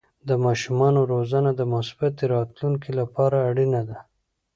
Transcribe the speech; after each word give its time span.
د 0.27 0.29
ماشومانو 0.45 0.99
روزنه 1.11 1.51
د 1.55 1.61
مثبتې 1.73 2.23
راتلونکې 2.35 2.91
لپاره 2.99 3.37
اړینه 3.49 3.81
ده. 3.89 3.97